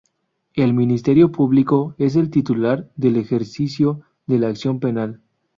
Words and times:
El 0.55 0.73
Ministerio 0.73 1.31
Público 1.31 1.93
es 1.99 2.15
el 2.15 2.31
titular 2.31 2.89
del 2.95 3.17
ejercicio 3.17 4.01
de 4.25 4.39
la 4.39 4.47
acción 4.47 4.79
penal. 4.79 5.21